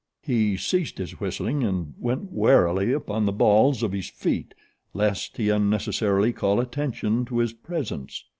He 0.23 0.57
ceased 0.57 0.97
his 0.97 1.19
whistling 1.19 1.63
and 1.63 1.93
went 1.99 2.31
warily 2.31 2.91
upon 2.91 3.27
the 3.27 3.31
balls 3.31 3.83
of 3.83 3.91
his 3.91 4.09
feet, 4.09 4.55
lest 4.95 5.37
he 5.37 5.49
unnecessarily 5.49 6.33
call 6.33 6.59
attention 6.59 7.23
to 7.25 7.37
his 7.37 7.53
presence. 7.53 8.23